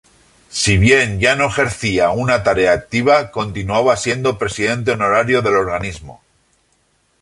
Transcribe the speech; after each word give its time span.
Si 0.59 0.77
bien 0.79 1.19
ya 1.19 1.35
no 1.35 1.45
ejercía 1.45 2.09
una 2.09 2.41
tarea 2.41 2.73
activa, 2.73 3.29
continuaba 3.29 3.95
siendo 3.97 4.39
presidente 4.39 4.89
honorario 4.93 5.43
del 5.43 5.53
organismo. 5.55 6.23